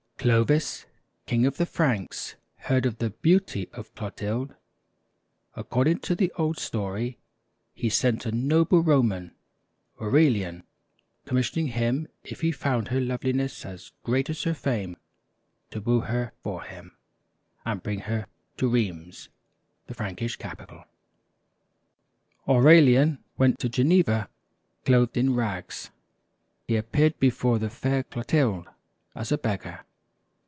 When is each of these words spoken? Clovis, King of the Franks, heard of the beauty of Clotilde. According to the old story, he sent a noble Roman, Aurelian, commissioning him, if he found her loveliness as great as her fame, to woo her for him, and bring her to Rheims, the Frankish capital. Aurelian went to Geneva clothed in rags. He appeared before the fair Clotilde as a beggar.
Clovis, 0.21 0.85
King 1.25 1.47
of 1.47 1.57
the 1.57 1.65
Franks, 1.65 2.35
heard 2.57 2.85
of 2.85 2.99
the 2.99 3.09
beauty 3.09 3.67
of 3.73 3.95
Clotilde. 3.95 4.53
According 5.55 5.97
to 6.01 6.13
the 6.13 6.31
old 6.37 6.59
story, 6.59 7.17
he 7.73 7.89
sent 7.89 8.27
a 8.27 8.31
noble 8.31 8.83
Roman, 8.83 9.33
Aurelian, 9.99 10.61
commissioning 11.25 11.69
him, 11.69 12.07
if 12.23 12.41
he 12.41 12.51
found 12.51 12.89
her 12.89 13.01
loveliness 13.01 13.65
as 13.65 13.93
great 14.03 14.29
as 14.29 14.43
her 14.43 14.53
fame, 14.53 14.95
to 15.71 15.81
woo 15.81 16.01
her 16.01 16.33
for 16.43 16.61
him, 16.61 16.95
and 17.65 17.81
bring 17.81 18.01
her 18.01 18.27
to 18.57 18.69
Rheims, 18.71 19.29
the 19.87 19.95
Frankish 19.95 20.35
capital. 20.35 20.83
Aurelian 22.47 23.23
went 23.39 23.57
to 23.57 23.69
Geneva 23.69 24.29
clothed 24.85 25.17
in 25.17 25.33
rags. 25.33 25.89
He 26.67 26.75
appeared 26.75 27.17
before 27.17 27.57
the 27.57 27.71
fair 27.71 28.03
Clotilde 28.03 28.67
as 29.15 29.31
a 29.31 29.37
beggar. 29.39 29.83